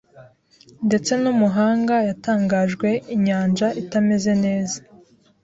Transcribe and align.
Ndetse 0.87 1.11
n'umuhanga 1.21 1.95
yatangajwe 2.09 2.89
inyanja 3.15 3.67
itameze 3.81 4.31
neza 4.43 4.77